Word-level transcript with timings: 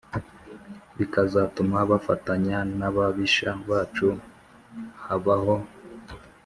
Bikazatuma 0.97 1.77
bafatanya 1.91 2.57
n 2.79 2.81
ababisha 2.89 3.49
bacu 3.69 4.07
habaho 5.05 5.55